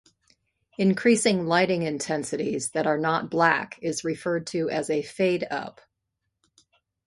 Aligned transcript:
Increasing 0.79 1.45
lighting 1.45 1.83
intensities 1.83 2.71
that 2.71 2.87
are 2.87 2.97
not 2.97 3.29
black 3.29 3.77
is 3.83 4.03
referred 4.03 4.47
to 4.47 4.67
as 4.67 4.89
a 4.89 5.03
fade-up. 5.03 5.79